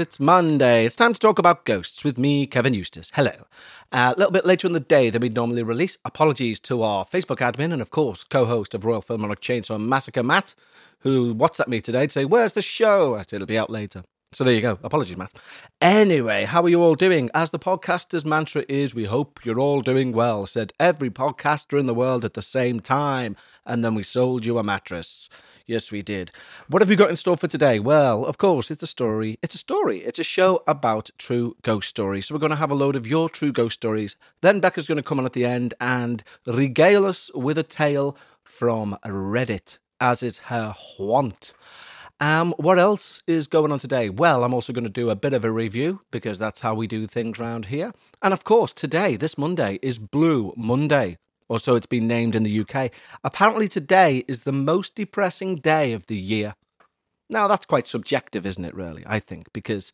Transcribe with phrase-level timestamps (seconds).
[0.00, 0.86] It's Monday.
[0.86, 3.12] It's time to talk about ghosts with me, Kevin Eustace.
[3.14, 3.32] Hello.
[3.92, 5.98] Uh, a little bit later in the day than we'd normally release.
[6.06, 10.22] Apologies to our Facebook admin and, of course, co host of Royal Philharmonic Chainsaw Massacre,
[10.22, 10.54] Matt,
[11.00, 13.14] who WhatsApped me today to say, Where's the show?
[13.14, 14.04] I said, It'll be out later.
[14.32, 14.78] So there you go.
[14.82, 15.32] Apologies, Matt.
[15.82, 17.28] Anyway, how are you all doing?
[17.34, 21.84] As the podcaster's mantra is, we hope you're all doing well, said every podcaster in
[21.84, 23.36] the world at the same time.
[23.66, 25.28] And then we sold you a mattress.
[25.70, 26.32] Yes, we did.
[26.66, 27.78] What have we got in store for today?
[27.78, 29.38] Well, of course, it's a story.
[29.40, 29.98] It's a story.
[29.98, 32.26] It's a show about true ghost stories.
[32.26, 34.16] So we're going to have a load of your true ghost stories.
[34.40, 38.16] Then Becca's going to come on at the end and regale us with a tale
[38.42, 41.52] from Reddit, as is her wont.
[42.18, 44.10] Um, what else is going on today?
[44.10, 46.88] Well, I'm also going to do a bit of a review because that's how we
[46.88, 47.92] do things around here.
[48.20, 51.18] And of course, today, this Monday, is Blue Monday,
[51.50, 52.92] or so it's been named in the UK.
[53.24, 56.54] Apparently, today is the most depressing day of the year.
[57.28, 59.02] Now, that's quite subjective, isn't it, really?
[59.04, 59.92] I think, because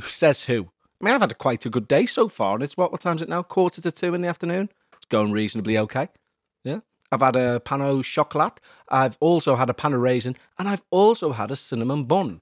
[0.00, 0.68] who says who?
[1.00, 3.00] I mean, I've had a quite a good day so far, and it's what, what
[3.00, 3.42] time is it now?
[3.44, 4.68] Quarter to two in the afternoon?
[4.96, 6.08] It's going reasonably okay.
[6.64, 6.80] Yeah.
[7.12, 8.58] I've had a pan au chocolat.
[8.88, 12.40] I've also had a pan au raisin, and I've also had a cinnamon bun.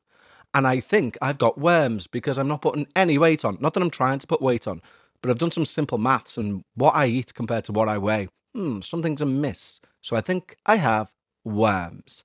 [0.54, 3.58] And I think I've got worms because I'm not putting any weight on.
[3.60, 4.80] Not that I'm trying to put weight on,
[5.20, 8.28] but I've done some simple maths and what I eat compared to what I weigh.
[8.54, 9.80] Hmm, something's amiss.
[10.00, 11.12] So I think I have
[11.44, 12.24] worms.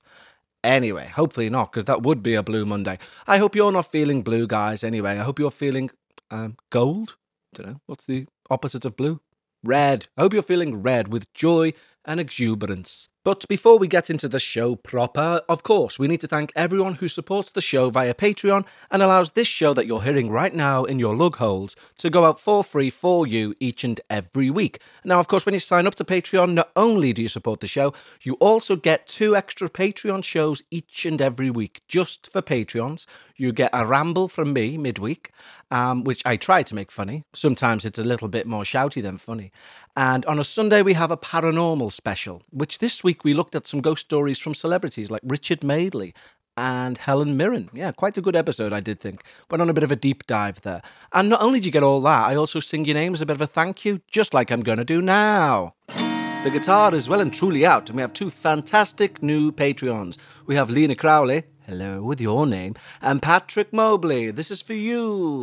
[0.62, 2.98] Anyway, hopefully not, because that would be a blue Monday.
[3.26, 4.82] I hope you're not feeling blue, guys.
[4.82, 5.90] Anyway, I hope you're feeling
[6.30, 7.16] um, gold.
[7.52, 9.20] don't know what's the opposite of blue.
[9.62, 10.06] Red.
[10.16, 11.72] I hope you're feeling red with joy
[12.04, 13.08] and exuberance.
[13.24, 16.96] But before we get into the show proper, of course, we need to thank everyone
[16.96, 20.84] who supports the show via Patreon and allows this show that you're hearing right now
[20.84, 24.78] in your lug holes to go out for free for you each and every week.
[25.06, 27.66] Now, of course, when you sign up to Patreon, not only do you support the
[27.66, 33.06] show, you also get two extra Patreon shows each and every week just for Patreons.
[33.36, 35.32] You get a ramble from me midweek,
[35.70, 37.24] um, which I try to make funny.
[37.34, 39.50] Sometimes it's a little bit more shouty than funny.
[39.96, 43.66] And on a Sunday, we have a paranormal special, which this week we looked at
[43.66, 46.14] some ghost stories from celebrities like Richard Madeley
[46.56, 47.70] and Helen Mirren.
[47.72, 49.22] Yeah, quite a good episode, I did think.
[49.50, 50.82] Went on a bit of a deep dive there.
[51.12, 53.26] And not only do you get all that, I also sing your name as a
[53.26, 55.74] bit of a thank you, just like I'm going to do now.
[55.88, 60.18] The guitar is well and truly out, and we have two fantastic new Patreons.
[60.46, 64.30] We have Lena Crowley, hello with your name, and Patrick Mobley.
[64.30, 65.42] This is for you.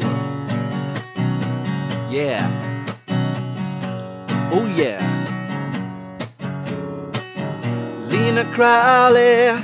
[2.12, 2.71] Yeah.
[4.54, 5.00] Oh yeah.
[8.10, 9.58] Lena Crowley,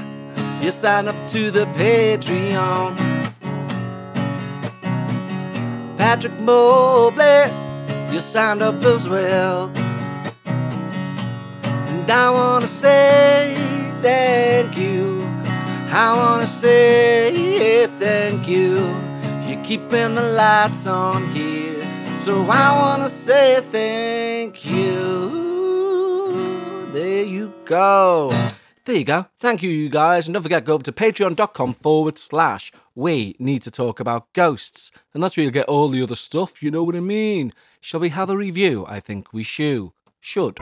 [0.63, 2.95] you sign up to the Patreon.
[5.97, 7.51] Patrick Mobley,
[8.13, 9.69] you signed up as well.
[10.45, 13.55] And I wanna say
[14.01, 15.21] thank you.
[15.91, 18.77] I wanna say thank you.
[19.47, 21.66] You're keeping the lights on here.
[22.27, 25.29] So I wanna say thank you.
[26.91, 28.31] There you go.
[28.83, 29.27] There you go.
[29.37, 30.27] Thank you, you guys.
[30.27, 34.91] And don't forget, go over to patreon.com forward slash we need to talk about ghosts.
[35.13, 36.61] And that's where you'll get all the other stuff.
[36.61, 37.53] You know what I mean?
[37.79, 38.85] Shall we have a review?
[38.89, 39.91] I think we should.
[40.19, 40.59] Should.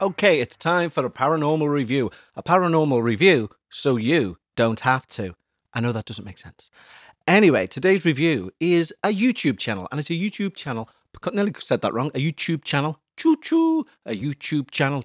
[0.00, 2.10] Okay, it's time for a paranormal review.
[2.36, 5.34] A paranormal review so you don't have to.
[5.74, 6.70] I know that doesn't make sense.
[7.28, 10.88] Anyway, today's review is a YouTube channel, and it's a YouTube channel.
[11.32, 12.10] Nearly said that wrong.
[12.14, 12.98] A YouTube channel.
[13.16, 13.86] Choo choo.
[14.04, 15.04] A YouTube channel.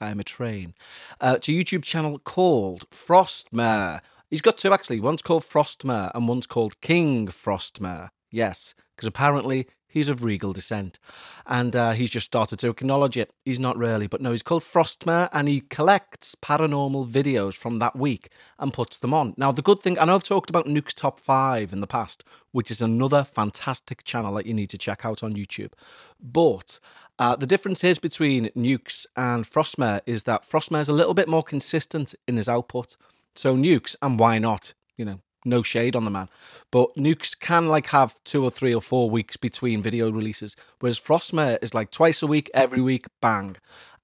[0.00, 0.74] I'm a train.
[1.20, 4.00] Uh, it's a YouTube channel called Frostmare.
[4.28, 4.98] He's got two actually.
[4.98, 8.08] One's called Frostmare, and one's called King Frostmare.
[8.32, 10.98] Yes, because apparently he's of regal descent.
[11.46, 13.32] And uh, he's just started to acknowledge it.
[13.44, 17.94] He's not really, but no, he's called Frostmare and he collects paranormal videos from that
[17.94, 19.34] week and puts them on.
[19.36, 22.24] Now, the good thing, I know I've talked about Nuke's Top 5 in the past,
[22.52, 25.72] which is another fantastic channel that you need to check out on YouTube.
[26.20, 26.78] But
[27.18, 31.28] uh, the difference is between Nukes and Frostmare is that Frostmare is a little bit
[31.28, 32.96] more consistent in his output.
[33.34, 34.74] So Nukes, and why not?
[34.96, 36.28] You know, no shade on the man.
[36.70, 41.00] But Nukes can like have two or three or four weeks between video releases, whereas
[41.00, 43.56] Frostmare is like twice a week, every week, bang.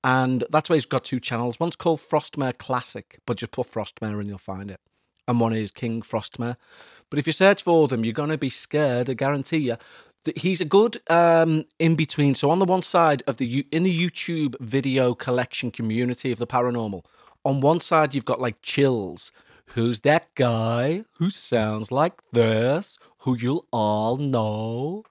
[0.04, 1.58] And that's why he's got two channels.
[1.58, 4.80] One's called Frostmare Classic, but just put Frostmare and you'll find it.
[5.26, 6.56] And one is King Frostmare.
[7.10, 9.76] But if you search for them, you're going to be scared, I guarantee you.
[10.36, 12.34] He's a good um, in between.
[12.34, 16.46] So on the one side of the in the YouTube video collection community of the
[16.46, 17.04] paranormal,
[17.44, 19.32] on one side you've got like chills,
[19.74, 25.04] Who's that guy who sounds like this, who you'll all know?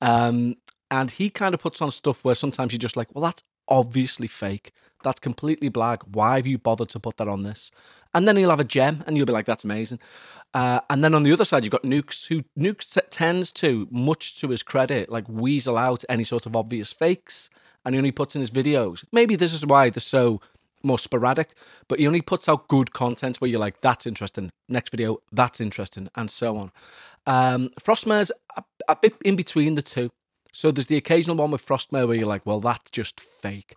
[0.00, 0.56] Um,
[0.90, 4.26] and he kind of puts on stuff where sometimes you're just like, well, that's obviously
[4.26, 4.72] fake.
[5.02, 6.02] That's completely black.
[6.02, 7.70] Why have you bothered to put that on this?
[8.14, 9.98] And then he'll have a gem, and you'll be like, that's amazing.
[10.54, 14.38] Uh, and then on the other side, you've got Nukes, who Nukes tends to, much
[14.40, 17.48] to his credit, like weasel out any sort of obvious fakes,
[17.84, 19.04] and he only puts in his videos.
[19.10, 20.40] Maybe this is why they're so
[20.82, 21.54] more sporadic,
[21.88, 24.50] but he only puts out good content where you're like, that's interesting.
[24.68, 26.72] Next video, that's interesting, and so on.
[27.26, 30.10] Um, Frostmare's a, a bit in between the two.
[30.52, 33.74] So there's the occasional one with Frostmare where you're like, well, that's just fake.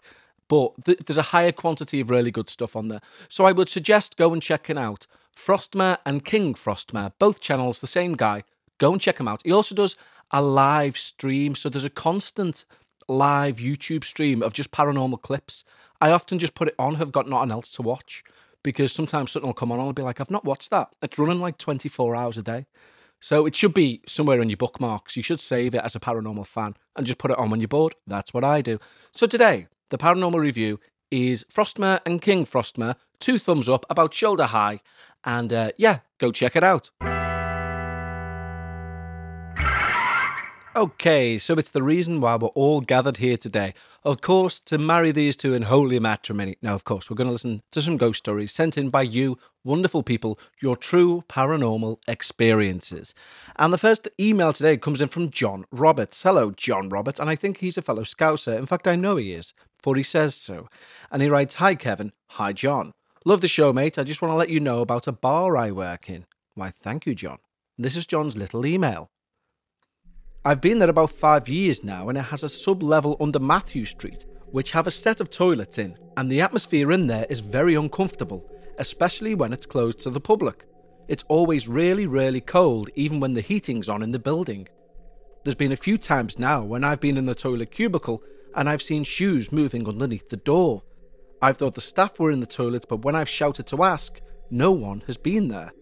[0.48, 3.02] But th- there's a higher quantity of really good stuff on there.
[3.30, 7.88] So I would suggest go and checking out Frostmare and King Frostmare, both channels, the
[7.88, 8.44] same guy.
[8.78, 9.42] Go and check him out.
[9.46, 9.96] He also does
[10.31, 11.56] a live stream.
[11.56, 12.66] So there's a constant
[13.07, 15.63] live YouTube stream of just paranormal clips.
[16.06, 18.24] I often just put it on, have got nothing else to watch
[18.62, 20.90] because sometimes something will come on and I'll be like, I've not watched that.
[21.02, 22.68] It's running like 24 hours a day.
[23.19, 25.18] So it should be somewhere in your bookmarks.
[25.18, 27.68] You should save it as a paranormal fan and just put it on when you're
[27.68, 27.96] bored.
[28.06, 28.78] That's what I do.
[29.13, 30.80] So today, the paranormal review
[31.10, 32.98] is Frostmare and King Frostmare.
[33.19, 34.81] Two thumbs up, about shoulder high.
[35.24, 36.92] And uh, yeah, go check it out.
[40.77, 43.74] Okay, so it's the reason why we're all gathered here today.
[44.04, 46.57] Of course, to marry these two in holy matrimony.
[46.62, 49.38] Now, of course, we're going to listen to some ghost stories sent in by you,
[49.63, 53.16] wonderful people, your true paranormal experiences.
[53.56, 56.22] And the first email today comes in from John Roberts.
[56.22, 58.57] Hello, John Roberts, and I think he's a fellow Scouser.
[58.57, 60.68] In fact, I know he is, for he says so.
[61.10, 62.12] And he writes Hi, Kevin.
[62.31, 62.92] Hi, John.
[63.24, 63.98] Love the show, mate.
[63.98, 66.25] I just want to let you know about a bar I work in.
[66.54, 67.38] Why, thank you, John.
[67.78, 69.10] This is John's little email.
[70.47, 73.83] I've been there about five years now, and it has a sub level under Mathew
[73.83, 77.74] Street, which have a set of toilets in, and the atmosphere in there is very
[77.74, 78.47] uncomfortable,
[78.77, 80.65] especially when it's closed to the public.
[81.07, 84.68] It's always really, really cold, even when the heating's on in the building.
[85.44, 88.21] There's been a few times now when I've been in the toilet cubicle
[88.53, 90.83] and I've seen shoes moving underneath the door.
[91.42, 94.21] I've thought the staff were in the toilet, but when I've shouted to ask,
[94.51, 95.74] no one has been there.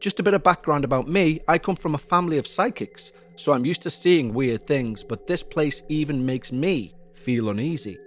[0.00, 3.52] Just a bit of background about me I come from a family of psychics, so
[3.52, 7.98] I'm used to seeing weird things, but this place even makes me feel uneasy.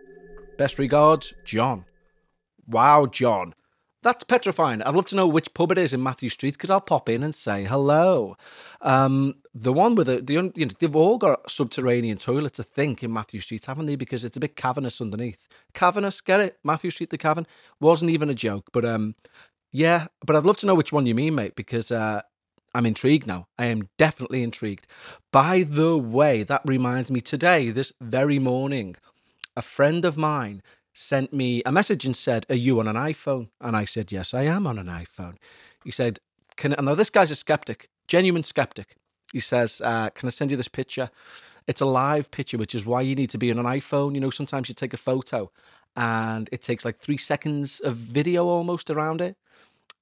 [0.57, 1.85] Best regards, John.
[2.67, 3.53] Wow, John.
[4.03, 4.81] That's petrifying.
[4.81, 7.21] I'd love to know which pub it is in Mathew Street because I'll pop in
[7.21, 8.35] and say hello.
[8.81, 13.03] Um, the one with the, the you know, they've all got subterranean toilets, I think,
[13.03, 13.95] in Mathew Street, haven't they?
[13.95, 15.47] Because it's a bit cavernous underneath.
[15.73, 16.57] Cavernous, get it?
[16.63, 17.45] Mathew Street, the cavern
[17.79, 19.13] wasn't even a joke, but um,
[19.71, 22.21] yeah, but I'd love to know which one you mean, mate, because uh,
[22.73, 23.47] I'm intrigued now.
[23.57, 24.85] I am definitely intrigued.
[25.31, 28.95] By the way, that reminds me today, this very morning,
[29.55, 30.61] a friend of mine
[30.93, 33.49] sent me a message and said, Are you on an iPhone?
[33.61, 35.35] And I said, Yes, I am on an iPhone.
[35.83, 36.19] He said,
[36.57, 38.95] Can now this guy's a skeptic, genuine skeptic.
[39.31, 41.09] He says, uh, Can I send you this picture?
[41.67, 44.15] It's a live picture, which is why you need to be on an iPhone.
[44.15, 45.51] You know, sometimes you take a photo
[45.95, 49.37] and it takes like three seconds of video almost around it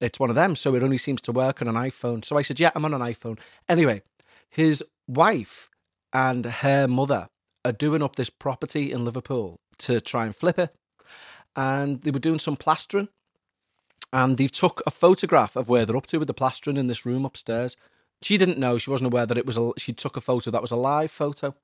[0.02, 2.24] it's one of them, so it only seems to work on an iPhone.
[2.24, 3.40] So I said, Yeah, I'm on an iPhone.
[3.68, 4.02] Anyway,
[4.50, 5.70] his wife
[6.14, 7.30] and her mother
[7.66, 10.76] are doing up this property in Liverpool to try and flip it.
[11.56, 13.10] And they were doing some plastering.
[14.12, 17.06] And they took a photograph of where they're up to with the plastering in this
[17.06, 17.78] room upstairs.
[18.22, 20.62] She didn't know, she wasn't aware that it was a she took a photo that
[20.62, 21.56] was a live photo.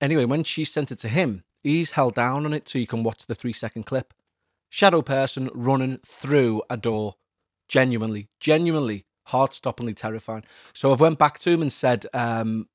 [0.00, 3.02] Anyway, when she sent it to him, he's held down on it so you can
[3.02, 4.12] watch the three second clip.
[4.68, 7.16] Shadow person running through a door
[7.70, 10.44] genuinely, genuinely heart-stoppingly terrifying.
[10.74, 12.68] So I've went back to him and said, um,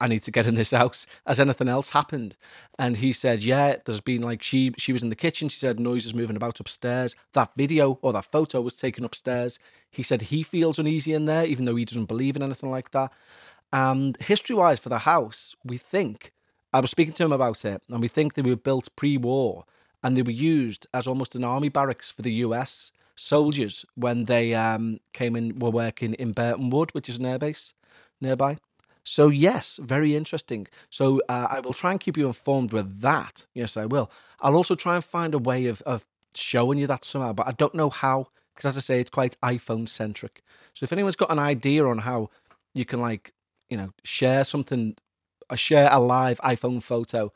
[0.00, 1.06] I need to get in this house.
[1.26, 2.36] Has anything else happened?
[2.78, 5.48] And he said, Yeah, there's been like she she was in the kitchen.
[5.48, 7.14] She said noises moving about upstairs.
[7.32, 9.58] That video or that photo was taken upstairs.
[9.90, 12.90] He said he feels uneasy in there, even though he doesn't believe in anything like
[12.90, 13.12] that.
[13.72, 16.32] And history wise for the house, we think
[16.72, 19.64] I was speaking to him about it, and we think they were built pre-war
[20.04, 24.54] and they were used as almost an army barracks for the US soldiers when they
[24.54, 27.72] um, came in, were working in Burtonwood, which is an airbase
[28.20, 28.58] nearby.
[29.02, 30.66] So, yes, very interesting.
[30.90, 33.46] So, uh, I will try and keep you informed with that.
[33.54, 34.10] Yes, I will.
[34.40, 37.52] I'll also try and find a way of, of showing you that somehow, but I
[37.52, 40.42] don't know how, because as I say, it's quite iPhone centric.
[40.74, 42.30] So, if anyone's got an idea on how
[42.74, 43.32] you can, like,
[43.68, 44.96] you know, share something,
[45.50, 47.30] uh, share a live iPhone photo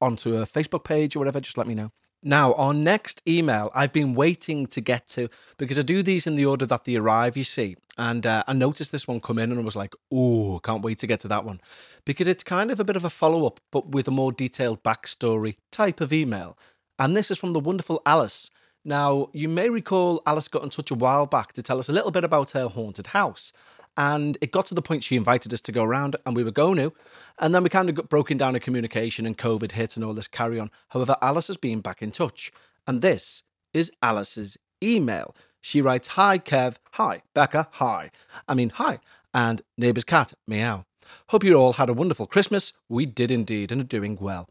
[0.00, 1.92] onto a Facebook page or whatever, just let me know.
[2.22, 6.36] Now, our next email I've been waiting to get to because I do these in
[6.36, 7.76] the order that they arrive, you see.
[7.96, 10.98] And uh, I noticed this one come in and I was like, oh, can't wait
[10.98, 11.60] to get to that one.
[12.04, 14.82] Because it's kind of a bit of a follow up, but with a more detailed
[14.82, 16.58] backstory type of email.
[16.98, 18.50] And this is from the wonderful Alice.
[18.84, 21.92] Now, you may recall Alice got in touch a while back to tell us a
[21.92, 23.52] little bit about her haunted house.
[24.00, 26.50] And it got to the point she invited us to go around, and we were
[26.50, 26.94] going to.
[27.38, 30.14] And then we kind of got broken down in communication, and COVID hit and all
[30.14, 30.70] this carry on.
[30.88, 32.50] However, Alice has been back in touch.
[32.86, 33.42] And this
[33.74, 35.36] is Alice's email.
[35.60, 36.76] She writes, Hi, Kev.
[36.92, 37.68] Hi, Becca.
[37.72, 38.10] Hi.
[38.48, 39.00] I mean, hi.
[39.34, 40.32] And neighbour's cat.
[40.48, 40.86] Meow.
[41.26, 42.72] Hope you all had a wonderful Christmas.
[42.88, 44.48] We did indeed and are doing well.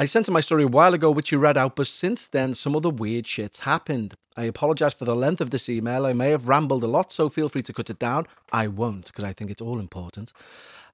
[0.00, 2.54] I sent in my story a while ago, which you read out, but since then,
[2.54, 4.14] some other weird shit's happened.
[4.36, 6.06] I apologise for the length of this email.
[6.06, 8.26] I may have rambled a lot, so feel free to cut it down.
[8.52, 10.32] I won't, because I think it's all important.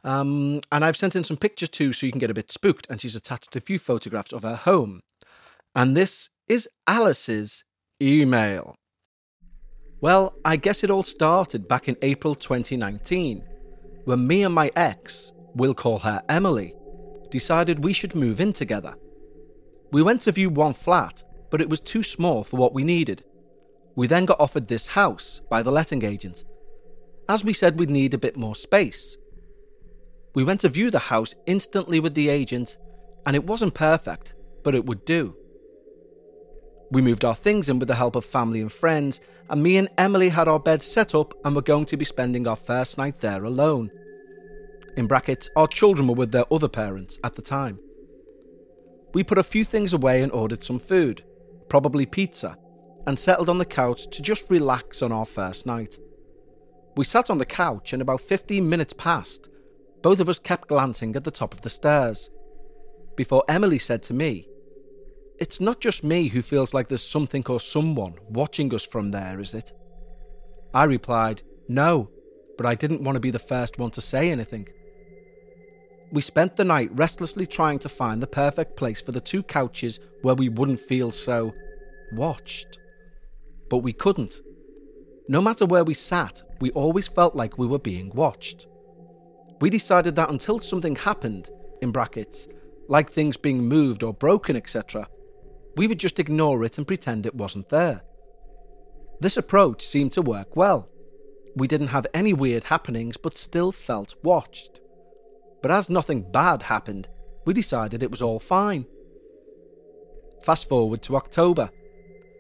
[0.04, 2.86] Um, and I've sent in some pictures too, so you can get a bit spooked.
[2.88, 5.02] And she's attached a few photographs of her home.
[5.76, 7.62] And this is Alice's
[8.00, 8.74] email.
[10.00, 13.44] Well, I guess it all started back in April 2019,
[14.06, 16.74] when me and my ex, we'll call her Emily,
[17.34, 18.94] decided we should move in together.
[19.90, 23.24] We went to view one flat, but it was too small for what we needed.
[23.96, 26.44] We then got offered this house by the letting agent,
[27.28, 29.16] as we said we'd need a bit more space.
[30.36, 32.78] We went to view the house instantly with the agent,
[33.26, 35.34] and it wasn't perfect, but it would do.
[36.92, 39.88] We moved our things in with the help of family and friends, and me and
[39.98, 43.20] Emily had our bed set up and were going to be spending our first night
[43.20, 43.90] there alone.
[44.96, 47.78] In brackets, our children were with their other parents at the time.
[49.12, 51.24] We put a few things away and ordered some food,
[51.68, 52.56] probably pizza,
[53.06, 55.98] and settled on the couch to just relax on our first night.
[56.96, 59.48] We sat on the couch and about 15 minutes passed.
[60.02, 62.30] Both of us kept glancing at the top of the stairs.
[63.16, 64.48] Before Emily said to me,
[65.38, 69.40] It's not just me who feels like there's something or someone watching us from there,
[69.40, 69.72] is it?
[70.72, 72.10] I replied, No,
[72.56, 74.68] but I didn't want to be the first one to say anything.
[76.12, 80.00] We spent the night restlessly trying to find the perfect place for the two couches
[80.22, 81.52] where we wouldn't feel so
[82.12, 82.78] watched.
[83.68, 84.40] But we couldn't.
[85.28, 88.66] No matter where we sat, we always felt like we were being watched.
[89.60, 91.48] We decided that until something happened,
[91.80, 92.46] in brackets,
[92.88, 95.08] like things being moved or broken, etc.,
[95.76, 98.02] we would just ignore it and pretend it wasn't there.
[99.20, 100.88] This approach seemed to work well.
[101.56, 104.80] We didn't have any weird happenings, but still felt watched.
[105.64, 107.08] But as nothing bad happened,
[107.46, 108.84] we decided it was all fine.
[110.42, 111.70] Fast forward to October.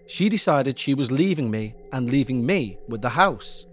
[0.06, 3.64] She decided she was leaving me and leaving me with the house.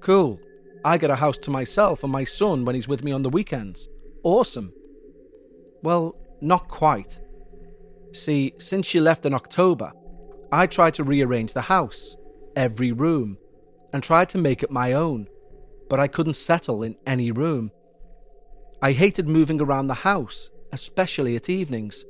[0.00, 0.38] Cool.
[0.84, 3.30] I get a house to myself and my son when he's with me on the
[3.30, 3.88] weekends.
[4.22, 4.70] Awesome.
[5.82, 7.18] Well, not quite.
[8.12, 9.92] See, since she left in October,
[10.52, 12.18] I tried to rearrange the house,
[12.54, 13.38] every room,
[13.94, 15.28] and tried to make it my own,
[15.88, 17.70] but I couldn't settle in any room.
[18.84, 22.04] I hated moving around the house, especially at evenings.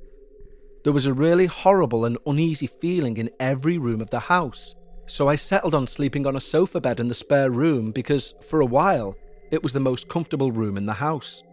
[0.83, 4.75] There was a really horrible and uneasy feeling in every room of the house,
[5.07, 8.61] so I settled on sleeping on a sofa bed in the spare room because, for
[8.61, 9.15] a while,
[9.53, 11.45] it was the most comfortable room in the house.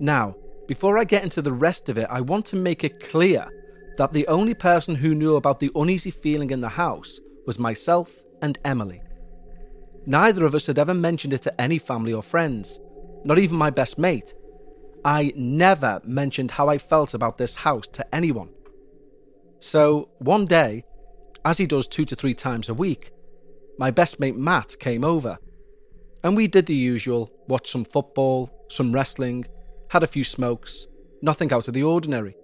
[0.00, 0.34] Now,
[0.66, 3.46] before I get into the rest of it, I want to make it clear
[3.96, 8.10] that the only person who knew about the uneasy feeling in the house was myself
[8.42, 9.02] and Emily.
[10.04, 12.80] Neither of us had ever mentioned it to any family or friends,
[13.24, 14.34] not even my best mate.
[15.04, 18.50] I never mentioned how I felt about this house to anyone.
[19.58, 20.84] So, one day,
[21.44, 23.12] as he does two to three times a week,
[23.78, 25.38] my best mate Matt came over.
[26.22, 29.46] And we did the usual watched some football, some wrestling,
[29.88, 30.86] had a few smokes,
[31.22, 32.36] nothing out of the ordinary.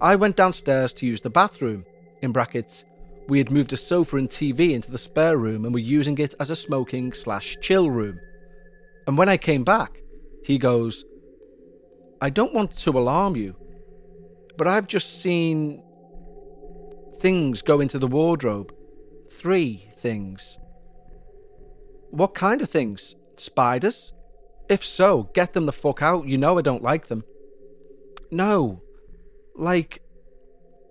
[0.00, 1.84] I went downstairs to use the bathroom.
[2.22, 2.84] In brackets,
[3.28, 6.34] we had moved a sofa and TV into the spare room and were using it
[6.40, 8.20] as a smoking slash chill room.
[9.08, 10.02] And when I came back,
[10.44, 11.06] he goes,
[12.20, 13.56] I don't want to alarm you,
[14.58, 15.82] but I've just seen
[17.16, 18.70] things go into the wardrobe.
[19.30, 20.58] Three things.
[22.10, 23.16] What kind of things?
[23.38, 24.12] Spiders?
[24.68, 26.28] If so, get them the fuck out.
[26.28, 27.24] You know I don't like them.
[28.30, 28.82] No.
[29.54, 30.02] Like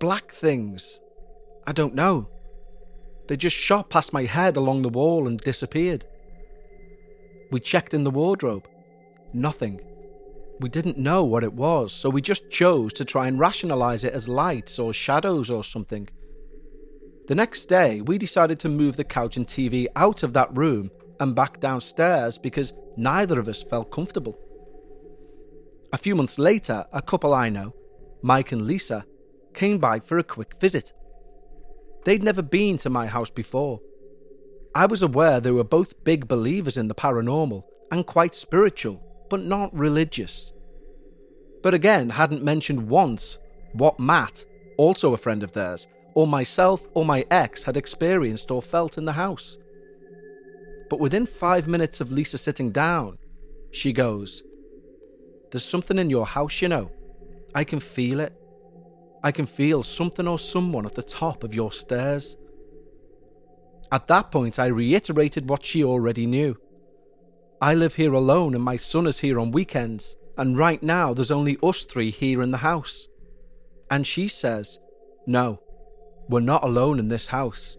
[0.00, 1.00] black things.
[1.68, 2.28] I don't know.
[3.28, 6.04] They just shot past my head along the wall and disappeared.
[7.50, 8.68] We checked in the wardrobe.
[9.32, 9.80] Nothing.
[10.60, 14.12] We didn't know what it was, so we just chose to try and rationalize it
[14.12, 16.08] as lights or shadows or something.
[17.28, 20.90] The next day, we decided to move the couch and TV out of that room
[21.20, 24.38] and back downstairs because neither of us felt comfortable.
[25.92, 27.74] A few months later, a couple I know,
[28.22, 29.04] Mike and Lisa,
[29.54, 30.92] came by for a quick visit.
[32.04, 33.80] They'd never been to my house before,
[34.74, 39.40] I was aware they were both big believers in the paranormal and quite spiritual, but
[39.40, 40.52] not religious.
[41.62, 43.38] But again, hadn't mentioned once
[43.72, 44.44] what Matt,
[44.76, 49.04] also a friend of theirs, or myself or my ex had experienced or felt in
[49.04, 49.58] the house.
[50.88, 53.18] But within five minutes of Lisa sitting down,
[53.70, 54.42] she goes,
[55.50, 56.90] There's something in your house, you know.
[57.54, 58.32] I can feel it.
[59.22, 62.36] I can feel something or someone at the top of your stairs.
[63.90, 66.56] At that point, I reiterated what she already knew.
[67.60, 71.30] I live here alone and my son is here on weekends, and right now there's
[71.30, 73.08] only us three here in the house.
[73.90, 74.78] And she says,
[75.26, 75.60] No,
[76.28, 77.78] we're not alone in this house,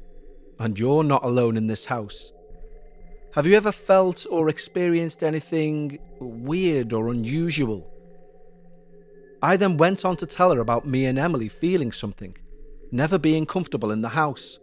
[0.60, 2.34] and you're not alone in this house.
[3.36, 7.88] Have you ever felt or experienced anything weird or unusual?
[9.42, 12.36] I then went on to tell her about me and Emily feeling something,
[12.92, 14.60] never being comfortable in the house.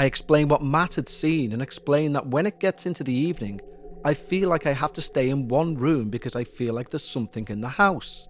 [0.00, 3.60] I explained what Matt had seen and explained that when it gets into the evening,
[4.02, 7.06] I feel like I have to stay in one room because I feel like there's
[7.06, 8.26] something in the house.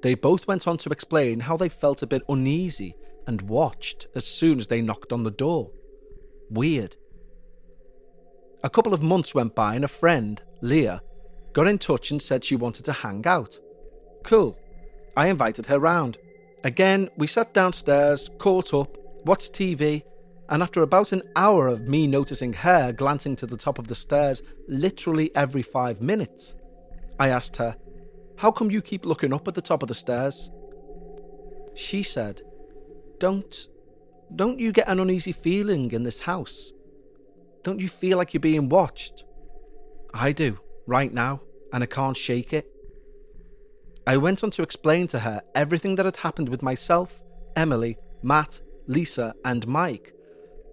[0.00, 2.96] They both went on to explain how they felt a bit uneasy
[3.26, 5.70] and watched as soon as they knocked on the door.
[6.48, 6.96] Weird.
[8.64, 11.02] A couple of months went by and a friend, Leah,
[11.52, 13.58] got in touch and said she wanted to hang out.
[14.24, 14.58] Cool.
[15.14, 16.16] I invited her round.
[16.64, 18.96] Again, we sat downstairs, caught up,
[19.26, 20.04] watched TV,
[20.48, 23.94] and after about an hour of me noticing her glancing to the top of the
[23.94, 26.56] stairs literally every five minutes,
[27.18, 27.76] I asked her,
[28.36, 30.50] How come you keep looking up at the top of the stairs?
[31.74, 32.42] She said,
[33.18, 33.68] Don't.
[34.34, 36.72] Don't you get an uneasy feeling in this house?
[37.62, 39.24] Don't you feel like you're being watched?
[40.14, 42.66] I do, right now, and I can't shake it.
[44.06, 47.22] I went on to explain to her everything that had happened with myself,
[47.54, 50.12] Emily, Matt, Lisa, and Mike,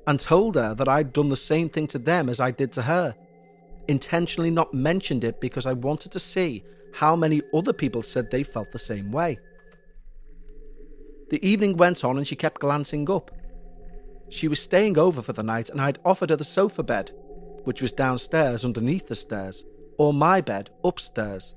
[0.08, 2.82] and told her that I'd done the same thing to them as I did to
[2.82, 3.16] her.
[3.88, 8.44] Intentionally not mentioned it because I wanted to see how many other people said they
[8.44, 9.40] felt the same way.
[11.30, 13.32] The evening went on and she kept glancing up.
[14.30, 17.12] She was staying over for the night and I'd offered her the sofa bed,
[17.64, 19.66] which was downstairs underneath the stairs,
[19.98, 21.56] or my bed upstairs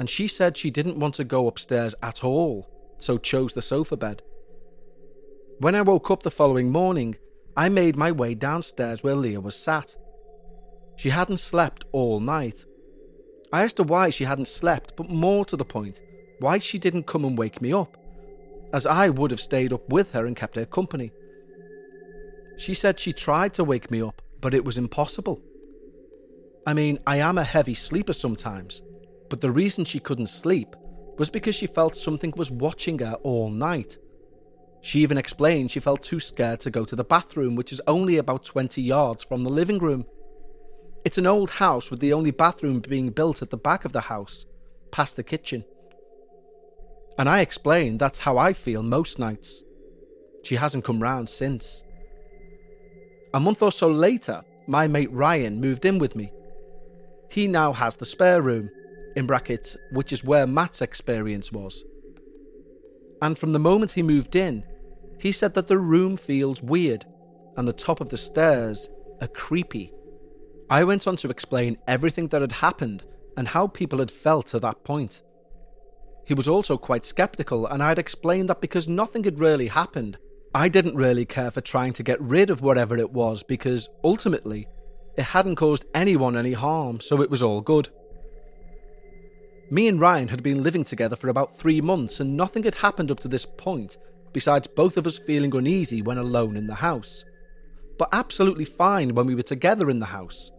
[0.00, 2.66] and she said she didn't want to go upstairs at all,
[2.96, 4.22] so chose the sofa bed.
[5.60, 7.16] When I woke up the following morning,
[7.54, 9.94] I made my way downstairs where Leah was sat.
[10.96, 12.64] She hadn't slept all night.
[13.52, 16.00] I asked her why she hadn't slept, but more to the point,
[16.38, 17.98] why she didn't come and wake me up,
[18.72, 21.12] as I would have stayed up with her and kept her company.
[22.56, 25.42] She said she tried to wake me up, but it was impossible.
[26.66, 28.80] I mean, I am a heavy sleeper sometimes,
[29.28, 30.74] but the reason she couldn't sleep
[31.18, 33.98] was because she felt something was watching her all night.
[34.82, 38.16] She even explained she felt too scared to go to the bathroom, which is only
[38.16, 40.06] about 20 yards from the living room.
[41.04, 44.02] It's an old house with the only bathroom being built at the back of the
[44.02, 44.46] house,
[44.90, 45.64] past the kitchen.
[47.18, 49.64] And I explained that's how I feel most nights.
[50.42, 51.84] She hasn't come round since.
[53.34, 56.32] A month or so later, my mate Ryan moved in with me.
[57.30, 58.70] He now has the spare room,
[59.16, 61.84] in brackets, which is where Matt's experience was.
[63.22, 64.64] And from the moment he moved in,
[65.20, 67.04] he said that the room feels weird
[67.56, 68.88] and the top of the stairs
[69.20, 69.92] are creepy.
[70.70, 73.04] I went on to explain everything that had happened
[73.36, 75.22] and how people had felt to that point.
[76.24, 80.16] He was also quite skeptical, and I'd explained that because nothing had really happened,
[80.54, 84.68] I didn't really care for trying to get rid of whatever it was because ultimately,
[85.16, 87.88] it hadn't caused anyone any harm, so it was all good.
[89.70, 93.10] Me and Ryan had been living together for about three months, and nothing had happened
[93.10, 93.96] up to this point,
[94.32, 97.24] besides both of us feeling uneasy when alone in the house.
[97.98, 100.50] But absolutely fine when we were together in the house.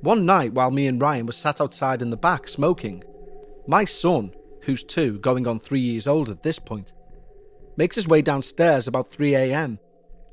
[0.00, 3.04] One night, while me and Ryan were sat outside in the back smoking,
[3.66, 6.92] my son, who's two, going on three years old at this point,
[7.76, 9.78] makes his way downstairs about 3am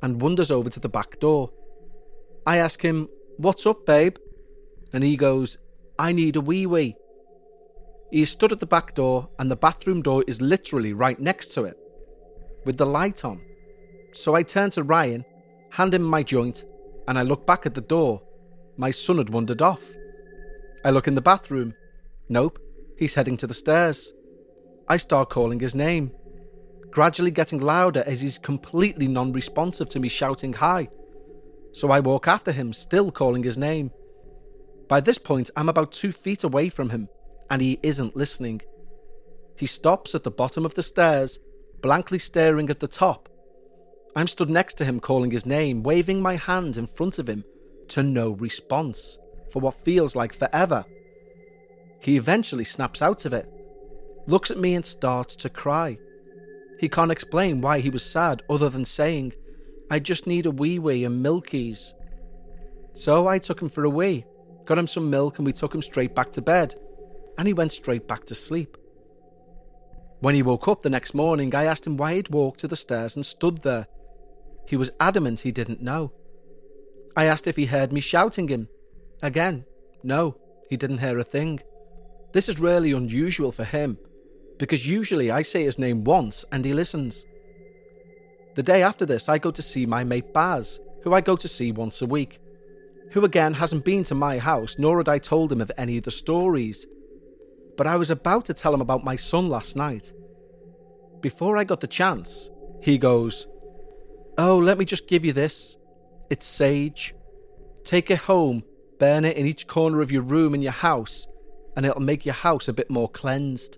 [0.02, 1.52] and wanders over to the back door.
[2.46, 4.18] I ask him, What's up, babe?
[4.94, 5.58] And he goes,
[6.00, 6.96] I need a wee wee.
[8.12, 11.48] He is stood at the back door, and the bathroom door is literally right next
[11.54, 11.78] to it,
[12.68, 13.42] with the light on.
[14.14, 15.26] So I turn to Ryan,
[15.72, 16.66] hand him my joint,
[17.08, 18.22] and I look back at the door.
[18.76, 19.84] My son had wandered off.
[20.84, 21.74] I look in the bathroom.
[22.30, 22.60] Nope,
[22.98, 24.14] he's heading to the stairs.
[24.88, 26.12] I start calling his name,
[26.92, 30.90] gradually getting louder as he's completely non responsive to me shouting hi.
[31.72, 33.92] So I walk after him, still calling his name.
[34.90, 37.08] By this point, I'm about two feet away from him
[37.50, 38.62] and he isn't listening.
[39.58, 41.40] He stops at the bottom of the stairs,
[41.82, 43.30] blankly staring at the top.
[44.16, 47.44] I'm stood next to him, calling his name, waving my hand in front of him,
[47.90, 49.18] to no response
[49.52, 50.86] for what feels like forever.
[52.00, 53.50] He eventually snaps out of it,
[54.26, 55.98] looks at me, and starts to cry.
[56.80, 59.34] He can't explain why he was sad other than saying,
[59.90, 61.94] I just need a wee wee and milkies.
[62.94, 64.26] So I took him for a wee,
[64.66, 66.76] got him some milk, and we took him straight back to bed
[67.38, 68.78] and he went straight back to sleep.
[70.20, 72.76] When he woke up the next morning, I asked him why he'd walked to the
[72.76, 73.88] stairs and stood there.
[74.68, 76.12] He was adamant he didn't know.
[77.16, 78.68] I asked if he heard me shouting him.
[79.22, 79.66] Again,
[80.04, 80.38] no,
[80.70, 81.60] he didn't hear a thing.
[82.34, 83.98] This is really unusual for him,
[84.58, 87.26] because usually I say his name once and he listens.
[88.56, 91.48] The day after this, I go to see my mate Baz, who I go to
[91.48, 92.40] see once a week,
[93.12, 96.04] who again hasn't been to my house, nor had I told him of any of
[96.04, 96.86] the stories.
[97.78, 100.12] But I was about to tell him about my son last night.
[101.22, 102.50] Before I got the chance,
[102.82, 103.48] he goes,
[104.38, 105.78] Oh, let me just give you this.
[106.30, 107.16] It's sage.
[107.84, 108.64] Take it home,
[109.00, 111.28] burn it in each corner of your room in your house,
[111.76, 113.78] and it'll make your house a bit more cleansed.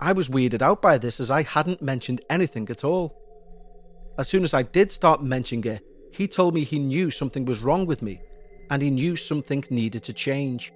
[0.00, 3.16] I was weirded out by this as I hadn't mentioned anything at all.
[4.16, 7.60] As soon as I did start mentioning it, he told me he knew something was
[7.60, 8.20] wrong with me
[8.70, 10.72] and he knew something needed to change.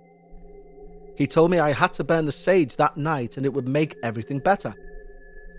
[1.17, 3.97] He told me I had to burn the sage that night and it would make
[4.03, 4.75] everything better.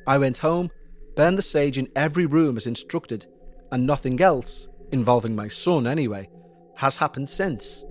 [0.08, 0.72] I went home,
[1.16, 3.26] burned the sage in every room as instructed,
[3.72, 6.30] and nothing else, involving my son anyway,
[6.76, 7.86] has happened since.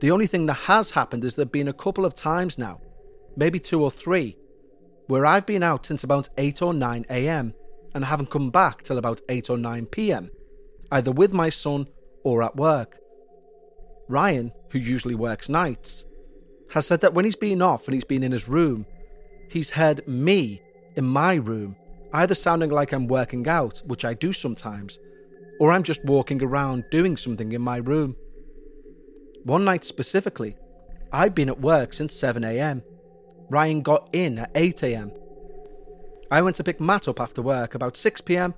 [0.00, 2.80] The only thing that has happened is there have been a couple of times now,
[3.36, 4.36] maybe two or three,
[5.06, 7.54] where I've been out since about 8 or 9 am
[7.94, 10.30] and haven't come back till about 8 or 9 pm,
[10.92, 11.86] either with my son
[12.24, 12.98] or at work.
[14.08, 16.04] Ryan, who usually works nights,
[16.70, 18.86] has said that when he's been off and he's been in his room,
[19.48, 20.60] he's heard me
[20.96, 21.76] in my room,
[22.12, 24.98] either sounding like I'm working out, which I do sometimes,
[25.60, 28.16] or I'm just walking around doing something in my room.
[29.44, 30.56] One night specifically,
[31.12, 32.82] I'd been at work since 7am.
[33.50, 35.12] Ryan got in at 8am
[36.30, 38.54] I went to pick Matt up after work about 6 pm,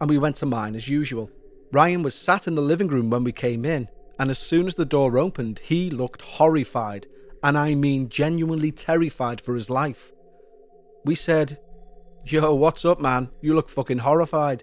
[0.00, 1.30] and we went to mine as usual.
[1.70, 4.74] Ryan was sat in the living room when we came in, and as soon as
[4.74, 7.06] the door opened, he looked horrified,
[7.42, 10.12] and I mean genuinely terrified for his life.
[11.04, 11.58] We said,
[12.24, 13.30] Yo, what's up, man?
[13.40, 14.62] You look fucking horrified.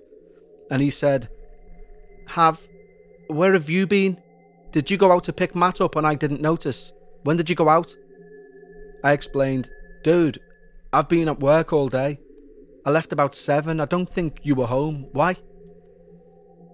[0.72, 1.30] And he said,
[2.28, 2.68] Have.
[3.28, 4.22] Where have you been?
[4.72, 6.94] Did you go out to pick Matt up and I didn't notice?
[7.24, 7.96] When did you go out?
[9.04, 9.70] I explained,
[10.04, 10.40] Dude,
[10.94, 12.20] I've been at work all day.
[12.86, 13.80] I left about seven.
[13.80, 15.08] I don't think you were home.
[15.12, 15.36] Why?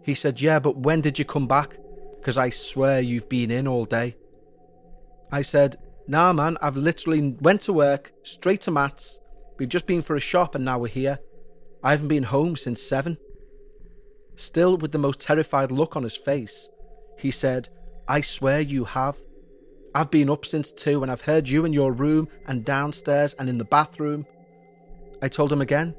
[0.04, 1.78] He said, Yeah, but when did you come back?
[2.26, 4.16] Because I swear you've been in all day.
[5.32, 5.76] I said,
[6.08, 9.20] Nah, man, I've literally went to work, straight to Matt's.
[9.60, 11.20] We've just been for a shop and now we're here.
[11.84, 13.20] I haven't been home since seven.
[14.36, 16.68] Still with the most terrified look on his face,
[17.16, 17.70] he said,
[18.08, 19.18] I swear you have.
[19.94, 23.48] I've been up since two and I've heard you in your room and downstairs and
[23.48, 24.26] in the bathroom.
[25.22, 25.94] I told him again,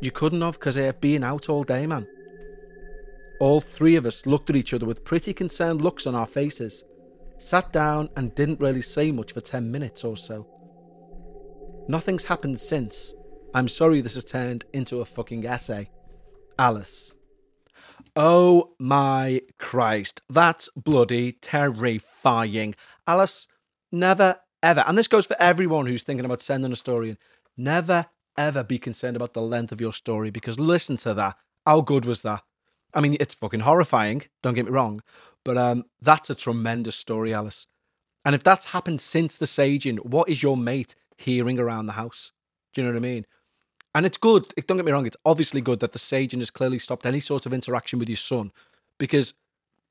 [0.00, 2.06] You couldn't have because I have been out all day, man.
[3.38, 6.84] All three of us looked at each other with pretty concerned looks on our faces,
[7.38, 10.46] sat down, and didn't really say much for 10 minutes or so.
[11.88, 13.14] Nothing's happened since.
[13.54, 15.90] I'm sorry this has turned into a fucking essay.
[16.58, 17.12] Alice.
[18.14, 22.74] Oh my Christ, that's bloody terrifying.
[23.06, 23.46] Alice,
[23.92, 27.18] never ever, and this goes for everyone who's thinking about sending a story in,
[27.56, 28.06] never
[28.38, 31.36] ever be concerned about the length of your story because listen to that.
[31.66, 32.42] How good was that?
[32.96, 35.02] I mean, it's fucking horrifying, don't get me wrong,
[35.44, 37.66] but um, that's a tremendous story, Alice.
[38.24, 42.32] And if that's happened since the saging, what is your mate hearing around the house?
[42.72, 43.26] Do you know what I mean?
[43.94, 46.78] And it's good, don't get me wrong, it's obviously good that the saging has clearly
[46.78, 48.50] stopped any sort of interaction with your son
[48.98, 49.34] because,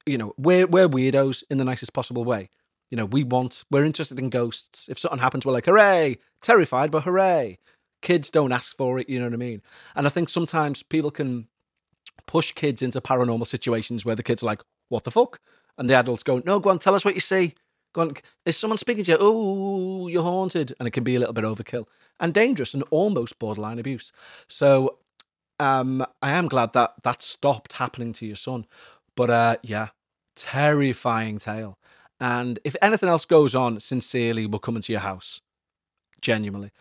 [0.06, 2.50] you know, we're, we're weirdos in the nicest possible way.
[2.90, 4.90] You know, we want, we're interested in ghosts.
[4.90, 7.60] If something happens, we're like, hooray, terrified, but hooray
[8.06, 9.64] kids don't ask for it, you know what I mean?
[9.96, 11.48] And I think sometimes people can
[12.28, 15.40] push kids into paranormal situations where the kids are like, what the fuck?
[15.78, 17.56] And the adults go, no, go on, tell us what you see.
[17.94, 18.14] Go on,
[18.46, 19.18] is someone speaking to you?
[19.20, 20.74] Oh, you're haunted.
[20.80, 21.88] And it can be a little bit overkill
[22.20, 24.12] and dangerous and almost borderline abuse.
[24.48, 25.00] So
[25.60, 28.66] um, I am glad that that stopped happening to your son.
[29.16, 29.90] But uh, yeah,
[30.36, 31.78] terrifying tale.
[32.20, 35.42] And if anything else goes on, sincerely, we'll come into your house.
[36.22, 36.72] Genuinely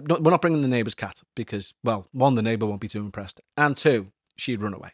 [0.00, 3.40] we're not bringing the neighbour's cat because, well, one, the neighbour won't be too impressed,
[3.56, 4.90] and two, she'd run away,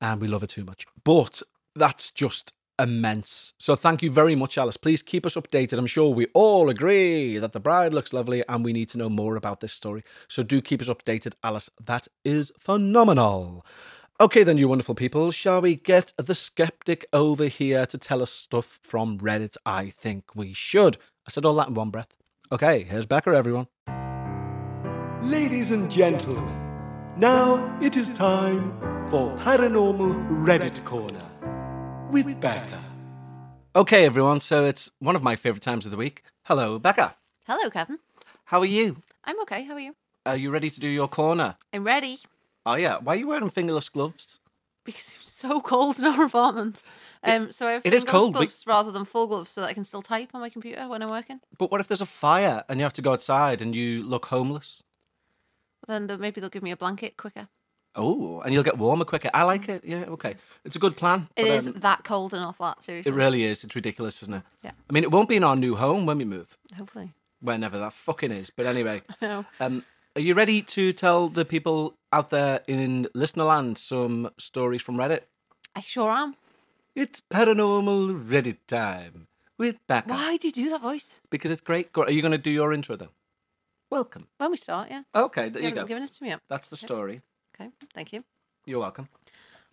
[0.00, 0.86] and we love her too much.
[1.04, 1.42] But
[1.74, 3.54] that's just immense.
[3.58, 4.76] So thank you very much, Alice.
[4.76, 5.78] Please keep us updated.
[5.78, 9.08] I'm sure we all agree that the bride looks lovely and we need to know
[9.08, 10.04] more about this story.
[10.28, 11.70] So do keep us updated, Alice.
[11.84, 13.66] That is phenomenal.
[14.20, 18.30] Okay, then, you wonderful people, shall we get the skeptic over here to tell us
[18.30, 19.56] stuff from Reddit?
[19.64, 20.96] I think we should.
[21.26, 22.16] I said all that in one breath.
[22.50, 23.68] Okay, here's Becca, everyone.
[25.22, 26.67] Ladies and gentlemen,
[27.18, 28.78] now it is time
[29.10, 31.24] for Paranormal Reddit Corner
[32.10, 32.84] with Becca.
[33.76, 36.22] Okay, everyone, so it's one of my favourite times of the week.
[36.44, 37.16] Hello, Becca.
[37.46, 37.98] Hello, Kevin.
[38.46, 38.96] How are you?
[39.24, 39.64] I'm okay.
[39.64, 39.94] How are you?
[40.26, 41.56] Are you ready to do your corner?
[41.72, 42.18] I'm ready
[42.66, 42.98] Oh, yeah.
[42.98, 44.40] Why are you wearing fingerless gloves?
[44.84, 46.82] because it's so cold in our apartment.
[47.22, 49.60] Um, so I have it is fingerless cold, but- gloves rather than full gloves so
[49.60, 51.40] that I can still type on my computer when I'm working.
[51.58, 54.26] But what if there's a fire and you have to go outside and you look
[54.26, 54.82] homeless?
[55.88, 57.48] Then they'll- maybe they'll give me a blanket quicker.
[57.96, 59.30] Oh, and you'll get warmer quicker.
[59.34, 59.82] I like it.
[59.84, 60.36] Yeah, okay.
[60.64, 61.28] It's a good plan.
[61.34, 63.10] It but, is um, that cold in our flat, seriously.
[63.10, 63.64] It really is.
[63.64, 64.42] It's ridiculous, isn't it?
[64.62, 64.70] Yeah.
[64.88, 67.12] I mean, it won't be in our new home when we move, Hopefully.
[67.40, 68.50] whenever that fucking is.
[68.50, 69.46] But anyway, No.
[69.58, 74.82] um, are you ready to tell the people out there in listener land some stories
[74.82, 75.22] from Reddit?
[75.74, 76.36] I sure am.
[76.94, 80.08] It's paranormal Reddit time with Becca.
[80.10, 81.20] Why do you do that voice?
[81.30, 81.88] Because it's great.
[81.96, 83.08] Are you going to do your intro then?
[83.90, 84.26] Welcome.
[84.36, 85.02] When we start, yeah.
[85.14, 85.84] Okay, there You you go.
[85.86, 86.40] given it to me yet.
[86.48, 87.22] That's the story.
[87.58, 88.24] Okay, thank you.
[88.66, 89.08] You're welcome.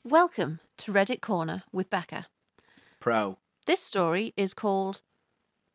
[0.04, 2.28] Welcome to Reddit Corner with Becca.
[2.99, 3.38] Pro.
[3.65, 5.01] This story is called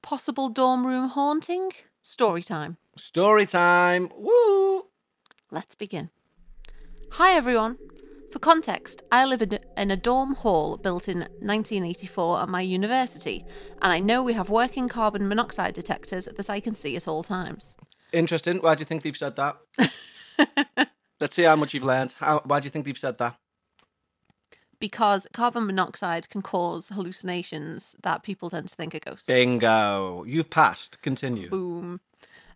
[0.02, 1.70] Possible Dorm Room Haunting
[2.02, 2.78] Story Time.
[2.96, 4.08] Story time.
[4.16, 4.86] Woo!
[5.50, 6.08] Let's begin.
[7.12, 7.76] Hi, everyone.
[8.32, 13.44] For context, I live in a dorm hall built in 1984 at my university,
[13.82, 17.22] and I know we have working carbon monoxide detectors that I can see at all
[17.24, 17.74] times.
[18.12, 18.58] Interesting.
[18.58, 19.56] Why do you think they've said that?
[21.20, 22.14] Let's see how much you've learned.
[22.18, 23.36] How, why do you think they've said that?
[24.78, 29.26] Because carbon monoxide can cause hallucinations that people tend to think are ghosts.
[29.26, 30.24] Bingo.
[30.24, 31.02] You've passed.
[31.02, 31.50] Continue.
[31.50, 32.00] Boom.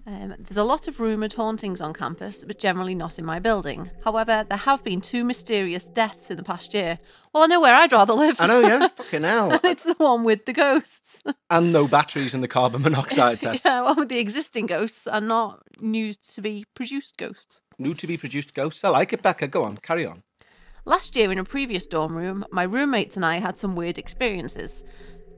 [0.06, 3.90] Um, there's a lot of rumoured hauntings on campus, but generally not in my building.
[4.04, 6.98] However, there have been two mysterious deaths in the past year.
[7.32, 8.38] Well, I know where I'd rather live.
[8.38, 8.88] I know, yeah.
[8.96, 9.58] Fucking hell.
[9.64, 11.22] it's the one with the ghosts.
[11.48, 13.64] And no batteries in the carbon monoxide test.
[13.64, 17.62] yeah, one with the existing ghosts and not new to be produced ghosts.
[17.78, 18.84] New to be produced ghosts.
[18.84, 19.48] I like it, Becca.
[19.48, 19.78] Go on.
[19.78, 20.22] Carry on.
[20.84, 24.84] Last year, in a previous dorm room, my roommates and I had some weird experiences.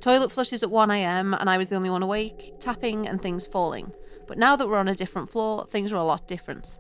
[0.01, 3.93] Toilet flushes at 1am, and I was the only one awake, tapping and things falling.
[4.27, 6.77] But now that we're on a different floor, things are a lot different.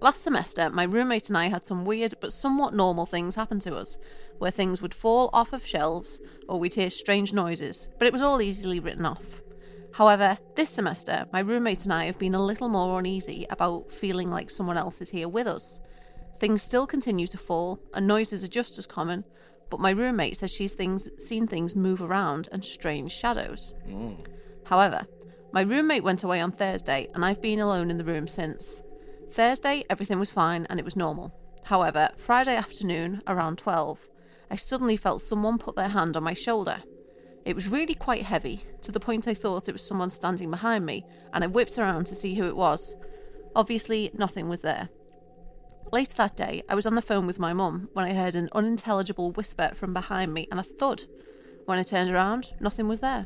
[0.00, 3.76] Last semester, my roommate and I had some weird but somewhat normal things happen to
[3.76, 3.96] us,
[4.38, 8.20] where things would fall off of shelves or we'd hear strange noises, but it was
[8.20, 9.42] all easily written off.
[9.94, 14.30] However, this semester, my roommate and I have been a little more uneasy about feeling
[14.30, 15.80] like someone else is here with us.
[16.38, 19.24] Things still continue to fall, and noises are just as common,
[19.70, 23.72] but my roommate says she's things, seen things move around and strange shadows.
[23.88, 24.26] Mm.
[24.64, 25.06] However,
[25.56, 28.82] my roommate went away on Thursday, and I've been alone in the room since.
[29.32, 31.34] Thursday, everything was fine and it was normal.
[31.64, 33.98] However, Friday afternoon, around 12,
[34.50, 36.82] I suddenly felt someone put their hand on my shoulder.
[37.46, 40.84] It was really quite heavy, to the point I thought it was someone standing behind
[40.84, 42.94] me, and I whipped around to see who it was.
[43.54, 44.90] Obviously, nothing was there.
[45.90, 48.50] Later that day, I was on the phone with my mum when I heard an
[48.52, 51.04] unintelligible whisper from behind me and a thud.
[51.64, 53.24] When I turned around, nothing was there.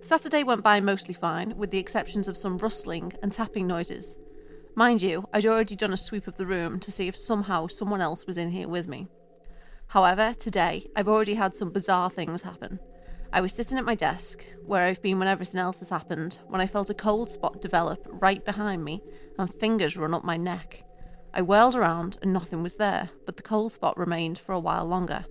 [0.00, 4.16] Saturday went by mostly fine, with the exceptions of some rustling and tapping noises.
[4.74, 8.00] Mind you, I'd already done a sweep of the room to see if somehow someone
[8.00, 9.08] else was in here with me.
[9.88, 12.78] However, today, I've already had some bizarre things happen.
[13.32, 16.60] I was sitting at my desk, where I've been when everything else has happened, when
[16.60, 19.02] I felt a cold spot develop right behind me
[19.38, 20.84] and fingers run up my neck.
[21.34, 24.86] I whirled around and nothing was there, but the cold spot remained for a while
[24.86, 25.26] longer.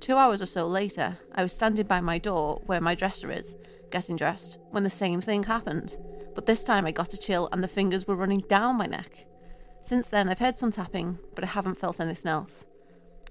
[0.00, 3.56] Two hours or so later, I was standing by my door where my dresser is,
[3.90, 5.96] getting dressed, when the same thing happened.
[6.34, 9.26] But this time I got a chill and the fingers were running down my neck.
[9.82, 12.66] Since then, I've heard some tapping, but I haven't felt anything else.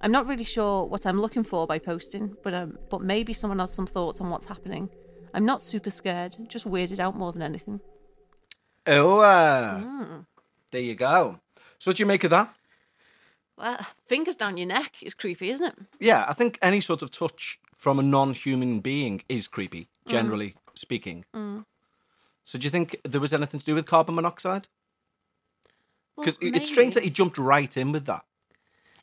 [0.02, 3.60] I'm not really sure what I'm looking for by posting, but um, but maybe someone
[3.60, 4.90] has some thoughts on what's happening.
[5.34, 7.80] I'm not super scared, just weirded out more than anything.
[8.88, 10.20] Oh, uh, Hmm.
[10.72, 11.40] there you go.
[11.80, 12.54] So, what do you make of that?
[13.58, 15.76] Well, fingers down your neck is creepy, isn't it?
[16.00, 20.56] Yeah, I think any sort of touch from a non-human being is creepy, generally mm.
[20.76, 21.26] speaking.
[21.36, 21.66] Mm.
[22.44, 24.68] So, do you think there was anything to do with carbon monoxide?
[26.16, 28.24] Well, Because it's strange that he jumped right in with that.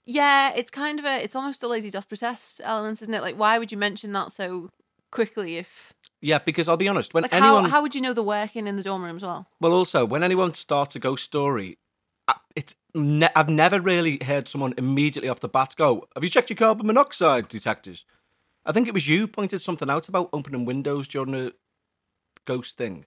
[0.04, 1.22] Yeah, it's kind of a.
[1.22, 3.20] It's almost a lazy dust protest element, isn't it?
[3.22, 4.68] Like, why would you mention that so
[5.10, 5.58] quickly?
[5.58, 8.22] If Yeah, because I'll be honest, when like, anyone, how how would you know the
[8.22, 9.46] working in the dorm room as well?
[9.60, 11.78] well, also when anyone starts a ghost story,
[12.56, 16.50] it's ne- I've never really heard someone immediately off the bat go, "Have you checked
[16.50, 18.04] your carbon monoxide detectors?"
[18.64, 21.53] I think it was you pointed something out about opening windows during a
[22.44, 23.05] ghost thing.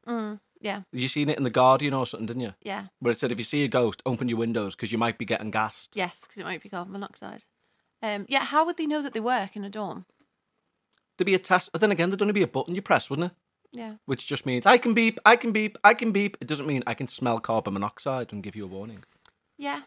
[0.62, 2.54] Yeah, You seen it in the Guardian or something, didn't you?
[2.64, 5.18] yeah, Where it said if you see a ghost, open your windows because you might
[5.18, 5.96] be getting gassed.
[5.96, 7.44] yes, because it might be carbon monoxide.
[8.02, 10.06] Um, yeah, how would they know that they work in a dorm?
[11.18, 13.32] There'd be a test, but then again, there'd only be a button you press, wouldn't
[13.32, 13.38] it?
[13.78, 16.38] Yeah, Which just means I can beep, I can beep, I can beep.
[16.42, 19.04] It doesn't mean I can smell carbon monoxide and give you a warning.
[19.58, 19.82] yeah.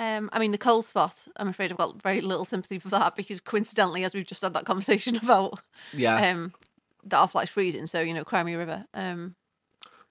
[0.00, 1.28] Um, I mean, the cold spot.
[1.36, 4.54] I'm afraid I've got very little sympathy for that because coincidentally, as we've just had
[4.54, 5.60] that conversation about,
[5.92, 6.30] Yeah.
[6.30, 6.54] um,
[7.04, 7.86] that our flat's freezing.
[7.86, 8.86] So you know, Crimea River.
[8.94, 9.34] Um,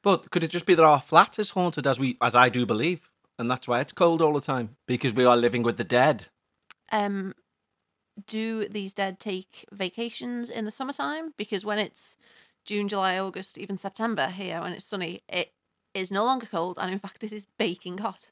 [0.04, 2.66] But could it just be that our flat is haunted, as we, as I do
[2.68, 5.84] believe, and that's why it's cold all the time because we are living with the
[5.84, 6.28] dead?
[6.92, 7.34] Um,
[8.28, 11.34] do these dead take vacations in the summertime?
[11.38, 12.16] Because when it's
[12.64, 15.52] June, July, August, even September here, when it's sunny, it
[15.96, 18.30] is no longer cold, and in fact, it is baking hot.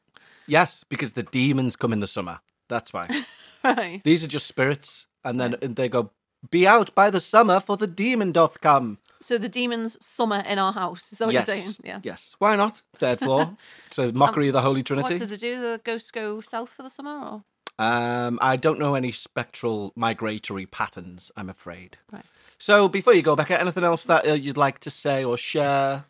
[0.48, 2.40] Yes, because the demons come in the summer.
[2.68, 3.08] That's why.
[3.64, 4.02] Right.
[4.04, 6.12] These are just spirits, and then they go,
[6.50, 10.58] "Be out by the summer, for the demon doth come." So the demons summer in
[10.60, 11.12] our house.
[11.12, 11.76] Is that what yes, you're saying?
[11.84, 12.00] Yeah.
[12.04, 12.36] yes.
[12.40, 12.84] Why not?
[12.96, 13.58] Third floor.
[13.90, 15.16] so mockery of the Holy Trinity.
[15.16, 15.60] What did they do?
[15.60, 17.44] The ghosts go south for the summer, or
[17.84, 21.32] Um, I don't know any spectral migratory patterns.
[21.36, 21.98] I'm afraid.
[22.12, 22.26] right?
[22.60, 26.06] So before you go, Becca, anything else that uh, you'd like to say or share?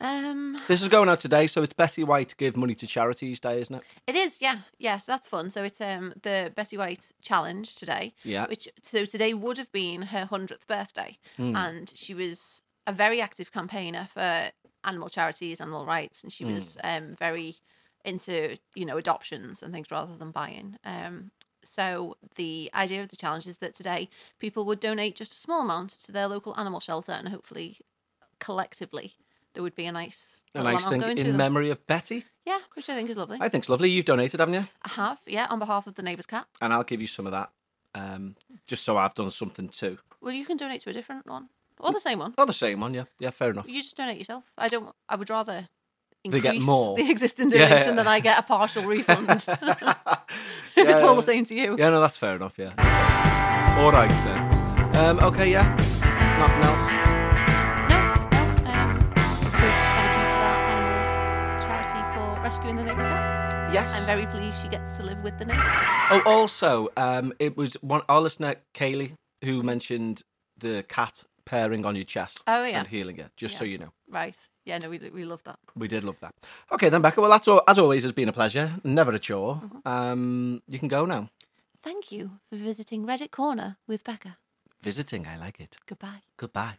[0.00, 3.60] Um, This is going out today, so it's Betty White Give Money to Charities Day,
[3.60, 3.82] isn't it?
[4.06, 4.40] it is.
[4.40, 4.58] Yeah.
[4.78, 4.98] yeah.
[4.98, 5.50] So that's fun.
[5.50, 8.14] So it's um the Betty White challenge today.
[8.22, 8.46] Yeah.
[8.46, 13.52] Which so today would have been her hundredth birthday, and she was a very active
[13.52, 14.50] campaigner for
[14.84, 17.56] animal charities, animal rights, and she was um very
[18.04, 20.78] into you know adoptions and things rather than buying.
[20.84, 21.32] Um,
[21.64, 24.08] so the idea of the challenge is that today
[24.38, 27.78] people would donate just a small amount to their local animal shelter, and hopefully,
[28.38, 29.16] collectively,
[29.58, 31.36] there would be a nice A nice thing in them.
[31.36, 32.24] memory of Betty.
[32.46, 33.38] Yeah, which I think is lovely.
[33.40, 33.90] I think it's lovely.
[33.90, 34.68] You've donated, haven't you?
[34.84, 36.46] I have, yeah, on behalf of the neighbour's cat.
[36.60, 37.50] And I'll give you some of that,
[37.92, 38.36] um,
[38.68, 39.98] just so I've done something too.
[40.20, 41.48] Well, you can donate to a different one
[41.80, 42.34] or the same one.
[42.38, 43.06] Or the same one, yeah.
[43.18, 43.68] Yeah, fair enough.
[43.68, 44.44] You just donate yourself.
[44.56, 44.94] I don't.
[45.08, 45.66] I would rather
[46.24, 46.94] They increase get more.
[46.96, 47.68] the existing Yeah.
[47.68, 49.28] donation than I get a partial refund.
[49.48, 51.74] if it's all the same to you.
[51.76, 52.74] Yeah, no, that's fair enough, yeah.
[53.80, 54.96] All right, then.
[55.18, 55.66] Um, okay, yeah.
[56.38, 57.07] Nothing else.
[62.48, 63.70] Rescuing the neighbour's cat.
[63.74, 63.94] Yes.
[63.94, 65.62] I'm very pleased she gets to live with the next.
[66.10, 69.12] Oh, also, um, it was one our listener Kaylee
[69.44, 70.22] who mentioned
[70.56, 72.78] the cat pairing on your chest Oh, yeah.
[72.78, 73.30] and healing it.
[73.36, 74.36] Just so you know, Right.
[74.64, 74.78] Yeah.
[74.82, 75.58] No, we we love that.
[75.76, 76.32] we did love that.
[76.72, 77.20] Okay, then Becca.
[77.20, 78.70] Well, that's all, as always has been a pleasure.
[78.82, 79.54] Never a chore.
[79.56, 79.88] Mm-hmm.
[79.88, 81.28] Um, you can go now.
[81.82, 84.36] Thank you for visiting Reddit Corner with Becca.
[84.82, 85.76] Visiting, I like it.
[85.86, 86.22] Goodbye.
[86.38, 86.74] Goodbye.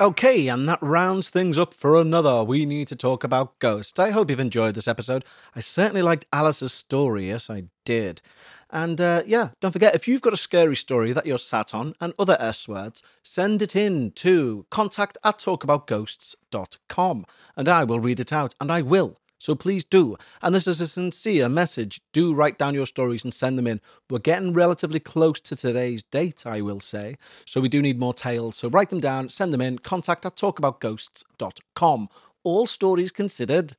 [0.00, 2.44] Okay, and that rounds things up for another.
[2.44, 3.98] We need to talk about ghosts.
[3.98, 5.24] I hope you've enjoyed this episode.
[5.56, 7.26] I certainly liked Alice's story.
[7.30, 8.22] Yes, I did.
[8.70, 11.94] And uh, yeah, don't forget if you've got a scary story that you're sat on
[12.00, 18.20] and other S words, send it in to contact at talkaboutghosts.com and I will read
[18.20, 19.18] it out and I will.
[19.38, 20.16] So please do.
[20.42, 22.00] And this is a sincere message.
[22.12, 23.80] Do write down your stories and send them in.
[24.10, 27.16] We're getting relatively close to today's date, I will say.
[27.46, 28.56] So we do need more tales.
[28.56, 32.08] So write them down, send them in, contact at talkaboutghosts.com.
[32.44, 33.76] All stories considered.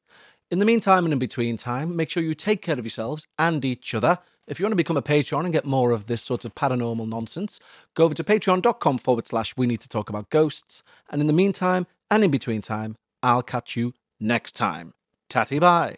[0.51, 3.63] In the meantime and in between time, make sure you take care of yourselves and
[3.63, 4.17] each other.
[4.47, 7.07] If you want to become a Patreon and get more of this sort of paranormal
[7.07, 7.59] nonsense,
[7.93, 10.81] go over to patreon.com forward slash we need to talk about ghosts.
[11.11, 14.93] And in the meantime and in between time, I'll catch you next time.
[15.29, 15.93] Tatty bye.